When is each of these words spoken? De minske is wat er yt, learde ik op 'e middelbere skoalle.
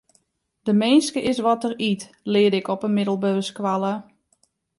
De 0.63 0.73
minske 0.73 1.21
is 1.29 1.39
wat 1.47 1.63
er 1.63 1.73
yt, 1.91 2.03
learde 2.31 2.55
ik 2.57 2.67
op 2.73 2.81
'e 2.83 2.87
middelbere 2.97 3.41
skoalle. 3.51 3.93